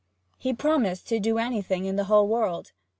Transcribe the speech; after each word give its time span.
He 0.39 0.51
promised 0.51 1.07
to 1.09 1.19
do 1.19 1.37
anything 1.37 1.85
in 1.85 1.95
the 1.95 2.05
whole 2.05 2.27
world. 2.27 2.71